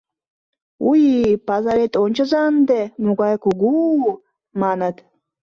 —У-уй-й, 0.87 1.29
пазарет, 1.47 1.93
ончыза 2.03 2.41
ынде, 2.51 2.81
могай 3.03 3.35
кугу-у!— 3.43 4.09
маныт. 4.61 4.95